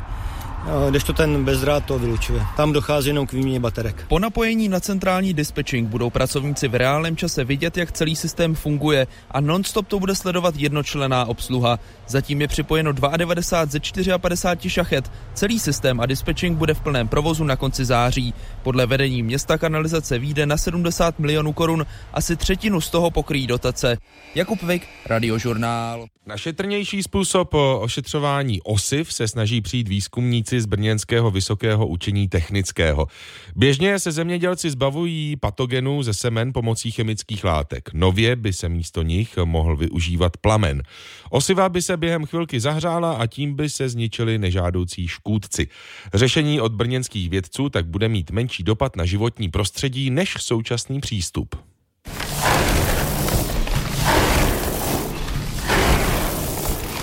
když 0.89 1.03
to 1.03 1.13
ten 1.13 1.45
bezdrát 1.45 1.85
to 1.85 1.99
vylučuje. 1.99 2.41
Tam 2.57 2.73
dochází 2.73 3.09
jenom 3.09 3.27
k 3.27 3.33
výměně 3.33 3.59
baterek. 3.59 4.05
Po 4.07 4.19
napojení 4.19 4.69
na 4.69 4.79
centrální 4.79 5.33
dispečing 5.33 5.89
budou 5.89 6.09
pracovníci 6.09 6.67
v 6.67 6.75
reálném 6.75 7.17
čase 7.17 7.43
vidět, 7.43 7.77
jak 7.77 7.91
celý 7.91 8.15
systém 8.15 8.55
funguje 8.55 9.07
a 9.31 9.41
nonstop 9.41 9.87
to 9.87 9.99
bude 9.99 10.15
sledovat 10.15 10.55
jednočlená 10.55 11.25
obsluha. 11.25 11.79
Zatím 12.07 12.41
je 12.41 12.47
připojeno 12.47 12.91
92 12.91 14.03
ze 14.03 14.17
54 14.17 14.69
šachet. 14.69 15.11
Celý 15.33 15.59
systém 15.59 15.99
a 15.99 16.05
dispečing 16.05 16.57
bude 16.57 16.73
v 16.73 16.81
plném 16.81 17.07
provozu 17.07 17.43
na 17.43 17.55
konci 17.55 17.85
září. 17.85 18.33
Podle 18.63 18.85
vedení 18.85 19.23
města 19.23 19.57
kanalizace 19.57 20.19
výjde 20.19 20.45
na 20.45 20.57
70 20.57 21.19
milionů 21.19 21.53
korun, 21.53 21.85
asi 22.13 22.35
třetinu 22.35 22.81
z 22.81 22.89
toho 22.89 23.11
pokryjí 23.11 23.47
dotace. 23.47 23.97
Jakub 24.35 24.63
Vik, 24.63 24.87
Radiožurnál. 25.05 26.05
Na 26.25 26.37
šetrnější 26.37 27.03
způsob 27.03 27.53
ošetřování 27.79 28.61
osiv 28.61 29.13
se 29.13 29.27
snaží 29.27 29.61
přijít 29.61 29.87
výzkumníci 29.87 30.48
z 30.57 30.65
Brněnského 30.65 31.31
vysokého 31.31 31.87
učení 31.87 32.27
technického. 32.27 33.07
Běžně 33.55 33.99
se 33.99 34.11
zemědělci 34.11 34.69
zbavují 34.69 35.35
patogenů 35.35 36.03
ze 36.03 36.13
semen 36.13 36.53
pomocí 36.53 36.91
chemických 36.91 37.43
látek. 37.43 37.89
Nově 37.93 38.35
by 38.35 38.53
se 38.53 38.69
místo 38.69 39.01
nich 39.01 39.37
mohl 39.37 39.77
využívat 39.77 40.37
plamen. 40.37 40.83
Osiva 41.29 41.69
by 41.69 41.81
se 41.81 41.97
během 41.97 42.25
chvilky 42.25 42.59
zahřála 42.59 43.13
a 43.13 43.27
tím 43.27 43.53
by 43.55 43.69
se 43.69 43.89
zničili 43.89 44.37
nežádoucí 44.37 45.07
škůdci. 45.07 45.67
Řešení 46.13 46.61
od 46.61 46.71
brněnských 46.71 47.29
vědců 47.29 47.69
tak 47.69 47.85
bude 47.85 48.09
mít 48.09 48.31
menší 48.31 48.63
dopad 48.63 48.95
na 48.95 49.05
životní 49.05 49.49
prostředí 49.49 50.09
než 50.09 50.33
současný 50.39 50.99
přístup. 50.99 51.68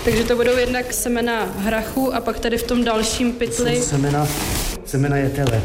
Takže 0.07 0.23
to 0.23 0.35
budou 0.35 0.57
jednak 0.57 0.93
semena 0.93 1.45
hrachu 1.57 2.13
a 2.13 2.21
pak 2.21 2.39
tady 2.39 2.57
v 2.57 2.63
tom 2.63 2.83
dalším 2.83 3.33
pytli. 3.33 3.81
Semena, 3.81 4.27
semena 4.85 5.15
tele. 5.35 5.61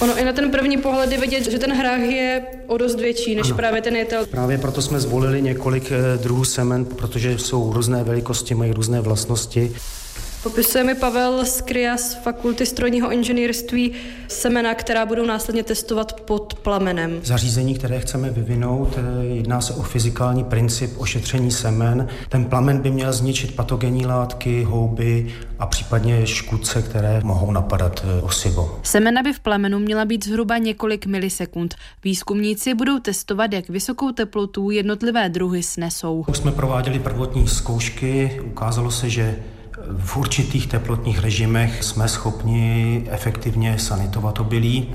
Ono 0.00 0.18
i 0.18 0.24
na 0.24 0.32
ten 0.32 0.50
první 0.50 0.76
pohled 0.76 1.12
je 1.12 1.20
vidět, 1.20 1.50
že 1.50 1.58
ten 1.58 1.72
hrách 1.72 2.00
je 2.00 2.42
o 2.66 2.78
dost 2.78 3.00
větší 3.00 3.34
než 3.34 3.46
ano. 3.46 3.56
právě 3.56 3.82
ten 3.82 3.96
jetel. 3.96 4.26
Právě 4.26 4.58
proto 4.58 4.82
jsme 4.82 5.00
zvolili 5.00 5.42
několik 5.42 5.92
eh, 5.92 6.18
druhů 6.18 6.44
semen, 6.44 6.84
protože 6.84 7.38
jsou 7.38 7.72
různé 7.72 8.04
velikosti, 8.04 8.54
mají 8.54 8.72
různé 8.72 9.00
vlastnosti. 9.00 9.72
Popisuje 10.42 10.84
mi 10.84 10.94
Pavel 10.94 11.44
Skria 11.44 11.96
z 11.96 12.14
Fakulty 12.14 12.66
strojního 12.66 13.12
inženýrství 13.12 13.92
semena, 14.28 14.74
která 14.74 15.06
budou 15.06 15.26
následně 15.26 15.62
testovat 15.62 16.20
pod 16.20 16.54
plamenem. 16.54 17.20
Zařízení, 17.24 17.74
které 17.74 18.00
chceme 18.00 18.30
vyvinout, 18.30 18.98
eh, 18.98 19.24
jedná 19.24 19.60
se 19.60 19.74
o 19.74 19.82
fyzikální 19.82 20.44
princip 20.44 20.90
ošetření 20.96 21.50
semen. 21.50 22.08
Ten 22.28 22.44
plamen 22.44 22.78
by 22.78 22.90
měl 22.90 23.12
zničit 23.12 23.56
patogenní 23.56 24.06
látky, 24.06 24.64
houby 24.64 25.34
a 25.58 25.66
případně 25.66 26.26
škůdce, 26.26 26.82
které 26.82 27.20
mohou 27.24 27.52
napadat 27.52 28.04
eh, 28.04 28.22
osivo. 28.22 28.80
Semena 28.82 29.22
by 29.22 29.32
v 29.32 29.40
plamenu 29.40 29.78
měla 29.78 30.04
být 30.04 30.24
zhruba 30.24 30.58
několik 30.58 31.06
milisekund. 31.06 31.74
Výzkumníci 32.04 32.74
budou 32.74 32.98
testovat, 32.98 33.52
jak 33.52 33.68
vysokou 33.68 34.12
teplotu 34.12 34.70
jednotlivé 34.70 35.28
druhy 35.28 35.62
snesou. 35.62 36.24
Už 36.28 36.36
jsme 36.36 36.52
prováděli 36.52 36.98
prvotní 36.98 37.48
zkoušky, 37.48 38.40
ukázalo 38.44 38.90
se, 38.90 39.10
že 39.10 39.36
v 39.98 40.16
určitých 40.16 40.66
teplotních 40.66 41.18
režimech 41.18 41.84
jsme 41.84 42.08
schopni 42.08 43.04
efektivně 43.10 43.78
sanitovat 43.78 44.40
obilí. 44.40 44.94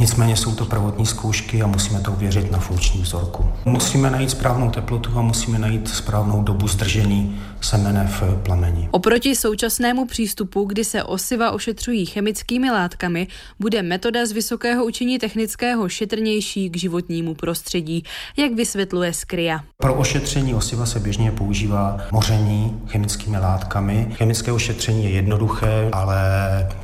Nicméně 0.00 0.36
jsou 0.36 0.54
to 0.54 0.64
prvotní 0.64 1.06
zkoušky 1.06 1.62
a 1.62 1.66
musíme 1.66 2.00
to 2.00 2.12
uvěřit 2.12 2.50
na 2.50 2.58
funkční 2.58 3.02
vzorku. 3.02 3.52
Musíme 3.64 4.10
najít 4.10 4.30
správnou 4.30 4.70
teplotu 4.70 5.10
a 5.18 5.22
musíme 5.22 5.58
najít 5.58 5.88
správnou 5.88 6.42
dobu 6.42 6.68
zdržení 6.68 7.40
semene 7.60 8.06
v 8.20 8.42
plameni. 8.42 8.88
Oproti 8.90 9.36
současnému 9.36 10.06
přístupu, 10.06 10.64
kdy 10.64 10.84
se 10.84 11.02
osiva 11.02 11.50
ošetřují 11.50 12.06
chemickými 12.06 12.70
látkami, 12.70 13.26
bude 13.58 13.82
metoda 13.82 14.26
z 14.26 14.32
vysokého 14.32 14.84
učení 14.84 15.18
technického 15.18 15.88
šetrnější 15.88 16.70
k 16.70 16.76
životnímu 16.76 17.34
prostředí, 17.34 18.04
jak 18.36 18.52
vysvětluje 18.52 19.12
Skria. 19.12 19.60
Pro 19.76 19.94
ošetření 19.94 20.54
osiva 20.54 20.86
se 20.86 21.00
běžně 21.00 21.30
používá 21.30 22.00
moření 22.12 22.80
chemickými 22.86 23.38
látkami. 23.38 24.06
Chemické 24.14 24.52
ošetření 24.52 25.04
je 25.04 25.10
jednoduché, 25.10 25.88
ale 25.92 26.20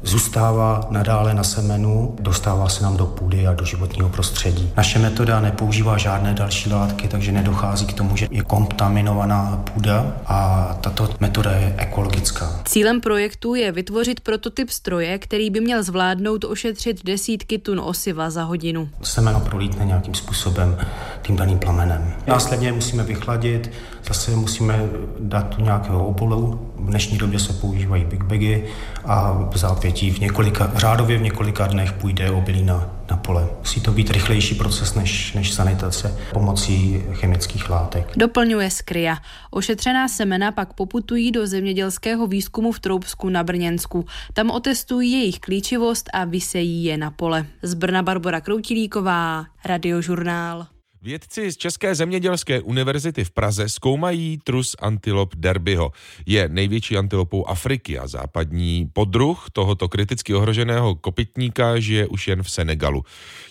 zůstává 0.03 0.87
nadále 0.91 1.35
na 1.35 1.45
semenu, 1.45 2.17
dostává 2.21 2.69
se 2.69 2.83
nám 2.83 2.97
do 2.97 3.06
půdy 3.07 3.47
a 3.47 3.55
do 3.55 3.65
životního 3.65 4.09
prostředí. 4.09 4.73
Naše 4.77 4.99
metoda 4.99 5.41
nepoužívá 5.41 5.99
žádné 5.99 6.35
další 6.35 6.71
látky, 6.71 7.09
takže 7.09 7.33
nedochází 7.33 7.87
k 7.87 7.93
tomu, 7.93 8.17
že 8.17 8.29
je 8.31 8.43
kontaminovaná 8.43 9.63
půda 9.75 10.17
a 10.27 10.69
tato 10.81 11.09
metoda 11.21 11.51
je 11.51 11.75
ekologická. 11.79 12.61
Cílem 12.65 13.01
projektu 13.01 13.55
je 13.55 13.73
vytvořit 13.73 14.21
prototyp 14.21 14.71
stroje, 14.71 15.19
který 15.19 15.51
by 15.51 15.61
měl 15.61 15.83
zvládnout 15.83 16.45
ošetřit 16.45 17.05
desítky 17.05 17.59
tun 17.59 17.81
osiva 17.85 18.31
za 18.31 18.43
hodinu. 18.43 18.89
Semeno 19.03 19.41
prolítne 19.41 19.85
nějakým 19.85 20.15
způsobem 20.15 20.79
tím 21.23 21.37
daným 21.37 21.59
plamenem. 21.59 22.15
Následně 22.27 22.73
musíme 22.73 23.03
vychladit, 23.03 23.71
zase 24.09 24.31
musíme 24.31 24.81
dát 25.19 25.57
do 25.57 25.65
nějakého 25.65 26.07
obalu. 26.07 26.73
V 26.77 26.87
dnešní 26.87 27.19
době 27.19 27.39
se 27.39 27.53
používají 27.53 28.05
big 28.05 28.25
bagy 28.25 28.65
a 29.05 29.33
v 29.33 29.57
zápětí 29.57 30.11
v 30.11 30.19
několika, 30.19 30.73
řádově 30.77 31.19
v 31.19 31.23
několika 31.23 31.67
dnech 31.67 31.93
půjde 31.93 32.31
obilí 32.31 32.63
na, 32.63 32.91
na 33.11 33.17
pole. 33.17 33.49
Musí 33.59 33.81
to 33.81 33.93
být 33.93 34.11
rychlejší 34.11 34.55
proces 34.55 34.95
než, 34.95 35.33
než 35.33 35.53
sanitace 35.53 36.19
pomocí 36.33 37.05
chemických 37.13 37.71
látek. 37.71 38.13
Doplňuje 38.17 38.71
Skria. 38.71 39.17
Ošetřená 39.51 40.09
semena 40.09 40.53
pak 40.53 40.73
poputují 40.73 41.33
do 41.33 41.47
zemědělského 41.47 42.27
výzkumu 42.27 42.73
v 42.73 42.81
Troubsku 42.81 43.29
na 43.29 43.45
Brněnsku. 43.45 44.05
Tam 44.33 44.51
otestují 44.51 45.13
jejich 45.13 45.39
klíčivost 45.39 46.11
a 46.13 46.25
vysejí 46.25 46.85
je 46.85 46.97
na 46.97 47.11
pole. 47.11 47.47
Z 47.63 47.75
Brna 47.75 48.03
Barbara 48.03 48.41
Kroutilíková, 48.41 49.45
Radiožurnál. 49.65 50.67
Vědci 51.07 51.53
z 51.53 51.57
České 51.57 51.95
zemědělské 51.95 52.61
univerzity 52.61 53.25
v 53.25 53.31
Praze 53.31 53.69
zkoumají 53.69 54.39
trus 54.45 54.77
antilop 54.79 55.35
derbyho. 55.37 55.93
Je 56.27 56.49
největší 56.49 56.97
antilopou 56.97 57.47
Afriky 57.47 57.99
a 57.99 58.07
západní 58.07 58.91
podruh 58.93 59.47
tohoto 59.53 59.89
kriticky 59.89 60.35
ohroženého 60.35 60.95
kopytníka 60.95 61.81
žije 61.81 62.07
už 62.07 62.29
jen 62.29 62.43
v 62.43 62.51
Senegalu. 62.51 63.03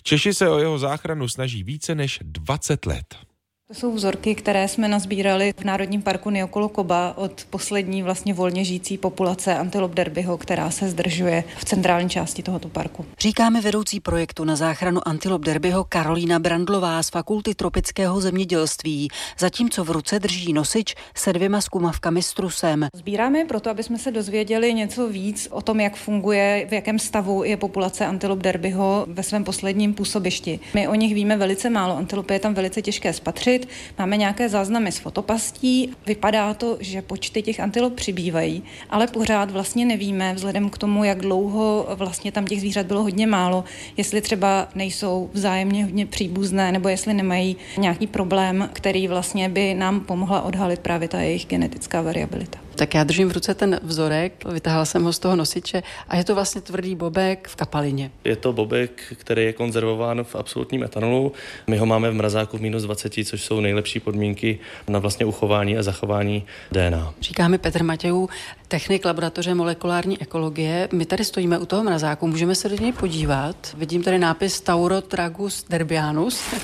Češi 0.02 0.34
se 0.34 0.48
o 0.48 0.58
jeho 0.58 0.78
záchranu 0.78 1.28
snaží 1.28 1.62
více 1.62 1.94
než 1.94 2.18
20 2.22 2.86
let. 2.86 3.25
To 3.68 3.74
jsou 3.74 3.92
vzorky, 3.92 4.34
které 4.34 4.68
jsme 4.68 4.88
nazbírali 4.88 5.54
v 5.56 5.64
Národním 5.64 6.02
parku 6.02 6.30
Niokolo 6.30 6.68
Koba 6.68 7.14
od 7.16 7.44
poslední 7.50 8.02
vlastně 8.02 8.34
volně 8.34 8.64
žijící 8.64 8.98
populace 8.98 9.54
antilop 9.54 9.94
derbyho, 9.94 10.38
která 10.38 10.70
se 10.70 10.88
zdržuje 10.88 11.44
v 11.58 11.64
centrální 11.64 12.08
části 12.08 12.42
tohoto 12.42 12.68
parku. 12.68 13.06
Říkáme 13.20 13.60
vedoucí 13.60 14.00
projektu 14.00 14.44
na 14.44 14.56
záchranu 14.56 15.08
antilop 15.08 15.42
derbyho 15.42 15.84
Karolína 15.84 16.38
Brandlová 16.38 17.02
z 17.02 17.10
Fakulty 17.10 17.54
tropického 17.54 18.20
zemědělství, 18.20 19.08
zatímco 19.38 19.84
v 19.84 19.90
ruce 19.90 20.18
drží 20.18 20.52
nosič 20.52 20.94
se 21.14 21.32
dvěma 21.32 21.60
zkumavkami 21.60 22.22
s 22.22 22.32
trusem. 22.34 22.88
Sbíráme 22.94 23.38
je 23.38 23.44
proto, 23.44 23.70
aby 23.70 23.82
jsme 23.82 23.98
se 23.98 24.10
dozvěděli 24.10 24.74
něco 24.74 25.08
víc 25.08 25.48
o 25.50 25.62
tom, 25.62 25.80
jak 25.80 25.96
funguje, 25.96 26.66
v 26.68 26.72
jakém 26.72 26.98
stavu 26.98 27.44
je 27.44 27.56
populace 27.56 28.06
antilop 28.06 28.38
derbyho 28.38 29.06
ve 29.08 29.22
svém 29.22 29.44
posledním 29.44 29.94
působišti. 29.94 30.60
My 30.74 30.88
o 30.88 30.94
nich 30.94 31.14
víme 31.14 31.36
velice 31.36 31.70
málo, 31.70 31.96
antilopy 31.96 32.34
je 32.34 32.40
tam 32.40 32.54
velice 32.54 32.82
těžké 32.82 33.12
spatřit 33.12 33.55
měřit. 33.58 33.68
Máme 33.98 34.16
nějaké 34.16 34.48
záznamy 34.48 34.92
z 34.92 34.98
fotopastí. 34.98 35.92
Vypadá 36.06 36.54
to, 36.54 36.76
že 36.80 37.02
počty 37.02 37.42
těch 37.42 37.60
antilop 37.60 37.94
přibývají, 37.94 38.62
ale 38.90 39.06
pořád 39.06 39.50
vlastně 39.50 39.84
nevíme, 39.84 40.34
vzhledem 40.34 40.70
k 40.70 40.78
tomu, 40.78 41.04
jak 41.04 41.20
dlouho 41.20 41.86
vlastně 41.94 42.32
tam 42.32 42.44
těch 42.44 42.60
zvířat 42.60 42.86
bylo 42.86 43.02
hodně 43.02 43.26
málo, 43.26 43.64
jestli 43.96 44.20
třeba 44.20 44.68
nejsou 44.74 45.30
vzájemně 45.32 45.84
hodně 45.84 46.06
příbuzné, 46.06 46.72
nebo 46.72 46.88
jestli 46.88 47.14
nemají 47.14 47.56
nějaký 47.78 48.06
problém, 48.06 48.70
který 48.72 49.08
vlastně 49.08 49.48
by 49.48 49.74
nám 49.74 50.00
pomohla 50.00 50.42
odhalit 50.42 50.80
právě 50.80 51.08
ta 51.08 51.20
jejich 51.20 51.46
genetická 51.46 52.02
variabilita. 52.02 52.65
Tak 52.76 52.94
já 52.94 53.04
držím 53.04 53.28
v 53.28 53.32
ruce 53.32 53.54
ten 53.54 53.80
vzorek, 53.82 54.44
vytáhla 54.44 54.84
jsem 54.84 55.04
ho 55.04 55.12
z 55.12 55.18
toho 55.18 55.36
nosiče 55.36 55.82
a 56.08 56.16
je 56.16 56.24
to 56.24 56.34
vlastně 56.34 56.60
tvrdý 56.60 56.94
bobek 56.94 57.48
v 57.48 57.56
kapalině. 57.56 58.10
Je 58.24 58.36
to 58.36 58.52
bobek, 58.52 59.14
který 59.16 59.44
je 59.44 59.52
konzervován 59.52 60.24
v 60.24 60.36
absolutním 60.36 60.82
etanolu. 60.82 61.32
My 61.66 61.78
ho 61.78 61.86
máme 61.86 62.10
v 62.10 62.14
mrazáku 62.14 62.58
v 62.58 62.60
minus 62.60 62.82
20, 62.82 63.12
což 63.24 63.42
jsou 63.42 63.60
nejlepší 63.60 64.00
podmínky 64.00 64.58
na 64.88 64.98
vlastně 64.98 65.26
uchování 65.26 65.78
a 65.78 65.82
zachování 65.82 66.44
DNA. 66.72 67.14
Říká 67.20 67.48
mi 67.48 67.58
Petr 67.58 67.82
Matějů, 67.82 68.28
technik 68.68 69.04
laboratoře 69.04 69.54
molekulární 69.54 70.22
ekologie. 70.22 70.88
My 70.92 71.06
tady 71.06 71.24
stojíme 71.24 71.58
u 71.58 71.66
toho 71.66 71.84
mrazáku, 71.84 72.26
můžeme 72.26 72.54
se 72.54 72.68
do 72.68 72.76
něj 72.76 72.92
podívat. 72.92 73.56
Vidím 73.76 74.02
tady 74.02 74.18
nápis 74.18 74.60
Taurotragus 74.60 75.64
derbianus. 75.68 76.40
To 76.50 76.56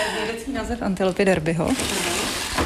je 0.00 0.24
vědecký 0.24 0.52
název 0.52 0.82
antilopy 0.82 1.24
derbyho. 1.24 1.70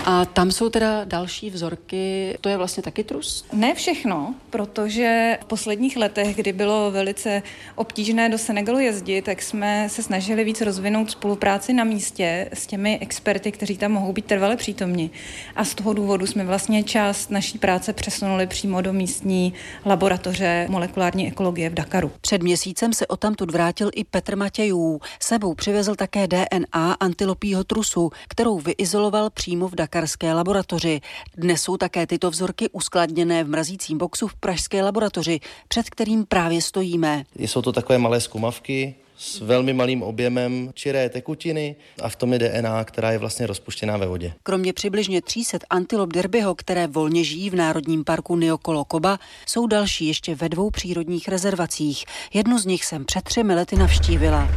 A 0.04 0.24
tam 0.24 0.50
jsou 0.50 0.68
teda 0.68 1.04
další 1.04 1.50
vzorky, 1.50 2.36
to 2.40 2.48
je 2.48 2.56
vlastně 2.56 2.82
taky 2.82 3.04
trus? 3.04 3.44
Ne 3.52 3.74
všechno, 3.74 4.34
protože 4.50 5.38
v 5.42 5.44
posledních 5.44 5.96
letech, 5.96 6.36
kdy 6.36 6.52
bylo 6.52 6.90
velice 6.90 7.42
obtížné 7.74 8.28
do 8.28 8.38
Senegalu 8.38 8.78
jezdit, 8.78 9.22
tak 9.22 9.42
jsme 9.42 9.88
se 9.88 10.02
snažili 10.02 10.44
víc 10.44 10.60
rozvinout 10.60 11.10
spolupráci 11.10 11.72
na 11.72 11.84
místě 11.84 12.48
s 12.52 12.66
těmi 12.66 12.98
experty, 12.98 13.52
kteří 13.52 13.78
tam 13.78 13.92
mohou 13.92 14.12
být 14.12 14.24
trvale 14.24 14.56
přítomni. 14.56 15.10
A 15.56 15.64
z 15.64 15.74
toho 15.74 15.92
důvodu 15.92 16.26
jsme 16.26 16.44
vlastně 16.44 16.82
část 16.82 17.30
naší 17.30 17.58
práce 17.58 17.92
přesunuli 17.92 18.46
přímo 18.46 18.80
do 18.80 18.92
místní 18.92 19.52
laboratoře 19.86 20.66
molekulární 20.70 21.28
ekologie 21.28 21.70
v 21.70 21.74
Dakaru. 21.74 22.12
Před 22.20 22.42
měsícem 22.42 22.92
se 22.92 23.06
o 23.06 23.16
tamtud 23.16 23.50
vrátil 23.50 23.90
i 23.94 24.04
Petr 24.04 24.36
Matějů. 24.36 25.00
Sebou 25.20 25.54
přivezl 25.54 25.94
také 25.94 26.26
DNA 26.26 26.92
antilopího 27.00 27.64
trusu, 27.64 28.10
kterou 28.28 28.58
vyizoloval 28.58 29.30
přímo 29.30 29.68
v 29.68 29.74
dakarské 29.84 30.32
laboratoři. 30.34 31.00
Dnes 31.36 31.62
jsou 31.62 31.76
také 31.76 32.06
tyto 32.06 32.30
vzorky 32.30 32.68
uskladněné 32.68 33.44
v 33.44 33.48
mrazícím 33.48 33.98
boxu 33.98 34.28
v 34.28 34.34
pražské 34.34 34.82
laboratoři, 34.82 35.40
před 35.68 35.90
kterým 35.90 36.26
právě 36.26 36.62
stojíme. 36.62 37.24
Jsou 37.38 37.62
to 37.62 37.72
takové 37.72 37.98
malé 37.98 38.20
zkumavky, 38.20 38.94
s 39.18 39.40
velmi 39.40 39.72
malým 39.72 40.02
objemem 40.02 40.70
čiré 40.74 41.08
tekutiny 41.08 41.76
a 42.02 42.08
v 42.08 42.16
tom 42.16 42.32
je 42.32 42.38
DNA, 42.38 42.84
která 42.84 43.12
je 43.12 43.18
vlastně 43.18 43.46
rozpuštěná 43.46 43.96
ve 43.96 44.06
vodě. 44.06 44.32
Kromě 44.42 44.72
přibližně 44.72 45.22
300 45.22 45.58
antilop 45.70 46.12
derbyho, 46.12 46.54
které 46.54 46.86
volně 46.86 47.24
žijí 47.24 47.50
v 47.50 47.54
Národním 47.54 48.04
parku 48.04 48.36
Niokolo 48.36 48.84
Koba, 48.84 49.18
jsou 49.46 49.66
další 49.66 50.06
ještě 50.06 50.34
ve 50.34 50.48
dvou 50.48 50.70
přírodních 50.70 51.28
rezervacích. 51.28 52.04
Jednu 52.34 52.58
z 52.58 52.66
nich 52.66 52.84
jsem 52.84 53.04
před 53.04 53.24
třemi 53.24 53.54
lety 53.54 53.76
navštívila. 53.76 54.48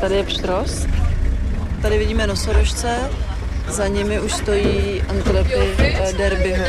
Tady 0.00 0.14
je 0.14 0.24
pštros, 0.24 0.86
tady 1.82 1.98
vidíme 1.98 2.26
nosorožce, 2.26 3.10
za 3.70 3.86
nimi 3.86 4.20
už 4.20 4.32
stojí 4.32 5.02
antilopy 5.02 5.54
eh, 5.78 6.12
derbyho. 6.12 6.66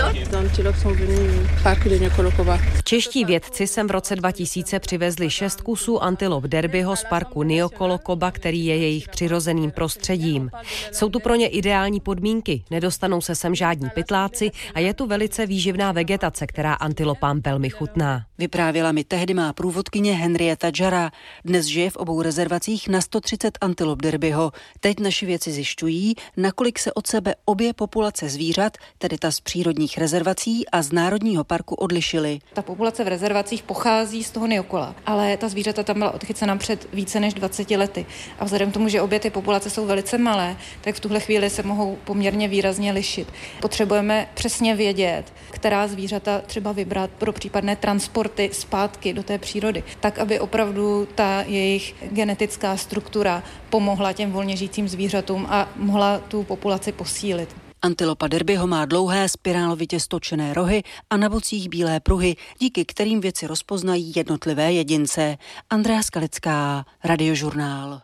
Čeští 2.84 3.26
vědci 3.26 3.68
sem 3.68 3.88
v 3.88 3.92
roce 3.92 4.16
2000 4.16 4.80
přivezli 4.80 5.30
šest 5.30 5.62
kusů 5.62 6.04
antilop 6.04 6.44
derbyho 6.44 6.96
z 6.96 7.04
parku 7.10 7.44
Niokolokoba, 7.44 8.32
který 8.32 8.66
je 8.66 8.78
jejich 8.78 9.10
přirozeným 9.10 9.72
prostředím. 9.72 10.50
Jsou 10.92 11.10
tu 11.10 11.20
pro 11.20 11.36
ně 11.36 11.48
ideální 11.48 12.00
podmínky, 12.00 12.64
nedostanou 12.72 13.22
se 13.22 13.36
sem 13.36 13.56
žádní 13.56 13.90
pytláci 13.90 14.52
a 14.74 14.80
je 14.80 14.94
tu 14.94 15.08
velice 15.08 15.46
výživná 15.46 15.92
vegetace, 15.92 16.48
která 16.48 16.74
antilopám 16.74 17.42
velmi 17.42 17.70
chutná. 17.70 18.26
Vyprávěla 18.38 18.92
mi 18.92 19.04
tehdy 19.04 19.34
má 19.34 19.54
průvodkyně 19.54 20.14
Henrietta 20.14 20.72
Jara. 20.80 21.12
Dnes 21.46 21.66
žije 21.66 21.90
v 21.90 21.96
obou 21.96 22.22
rezervacích 22.22 22.88
na 22.88 23.02
130 23.02 23.58
antilop 23.62 24.02
derbyho. 24.02 24.52
Teď 24.80 25.00
naši 25.00 25.26
věci 25.26 25.52
zjišťují, 25.52 26.16
nakolik 26.38 26.80
od 26.96 27.08
sebe 27.08 27.36
obě 27.46 27.74
populace 27.74 28.30
zvířat, 28.30 28.78
tedy 28.98 29.18
ta 29.18 29.32
z 29.32 29.40
přírodních 29.40 29.98
rezervací 29.98 30.70
a 30.70 30.82
z 30.82 30.92
Národního 30.92 31.44
parku, 31.44 31.76
odlišily. 31.76 32.40
Ta 32.54 32.62
populace 32.62 33.04
v 33.04 33.08
rezervacích 33.08 33.64
pochází 33.64 34.24
z 34.24 34.32
toho 34.32 34.48
neokola, 34.48 34.96
ale 35.06 35.38
ta 35.38 35.50
zvířata 35.50 35.84
tam 35.84 35.98
byla 35.98 36.12
odchycena 36.12 36.56
před 36.56 36.88
více 36.94 37.20
než 37.20 37.34
20 37.34 37.72
lety. 37.72 38.06
A 38.40 38.46
vzhledem 38.46 38.72
k 38.72 38.74
tomu, 38.74 38.90
že 38.90 39.02
obě 39.02 39.20
ty 39.20 39.30
populace 39.30 39.70
jsou 39.70 39.86
velice 39.86 40.18
malé, 40.18 40.58
tak 40.82 40.96
v 40.96 41.00
tuhle 41.00 41.20
chvíli 41.20 41.50
se 41.50 41.64
mohou 41.64 41.98
poměrně 42.04 42.48
výrazně 42.48 42.92
lišit. 42.92 43.28
Potřebujeme 43.62 44.28
přesně 44.34 44.76
vědět, 44.76 45.34
která 45.52 45.88
zvířata 45.88 46.42
třeba 46.42 46.72
vybrat 46.72 47.10
pro 47.18 47.34
případné 47.34 47.76
transporty 47.76 48.50
zpátky 48.54 49.14
do 49.14 49.24
té 49.24 49.38
přírody, 49.38 49.84
tak 50.00 50.20
aby 50.20 50.40
opravdu 50.40 51.08
ta 51.16 51.44
jejich 51.48 51.96
genetická 52.12 52.78
struktura 52.78 53.44
pomohla 53.72 54.14
těm 54.14 54.32
volně 54.32 54.58
žijícím 54.58 54.88
zvířatům 54.88 55.48
a 55.50 55.70
mohla 55.76 56.20
tu 56.20 56.44
populaci 56.44 56.92
posílit. 56.92 57.56
Antilopa 57.82 58.28
derbyho 58.28 58.68
má 58.68 58.86
dlouhé 58.86 59.30
spirálovitě 59.30 60.00
stočené 60.00 60.54
rohy 60.54 60.84
a 61.10 61.18
na 61.18 61.30
bocích 61.30 61.70
bílé 61.70 62.00
pruhy, 62.00 62.36
díky 62.60 62.86
kterým 62.86 63.22
věci 63.22 63.48
rozpoznají 63.48 64.14
jednotlivé 64.16 64.74
jedince. 64.74 65.38
Andrea 65.70 66.04
Skalická, 66.04 66.86
Radiožurnál. 67.04 68.02